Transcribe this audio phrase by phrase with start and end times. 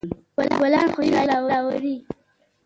[0.61, 1.95] ګلان خوشحالي راولي.